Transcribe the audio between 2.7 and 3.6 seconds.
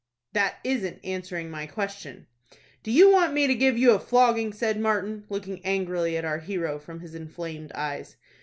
"Do you want me to